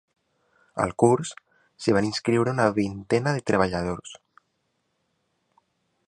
Al 0.85 0.93
curs, 1.01 1.33
s’hi 1.83 1.93
van 1.97 2.07
inscriure 2.07 2.55
una 2.57 2.65
vintena 2.79 3.33
de 3.37 3.43
treballadors. 3.51 4.15